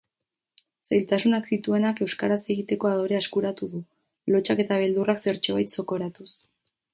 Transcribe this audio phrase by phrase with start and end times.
[0.93, 3.83] Zailtasunak zituenak euskaraz egiteko adorea eskuratu du,
[4.37, 6.29] lotsak eta beldurrak zertxobait zokoratuz.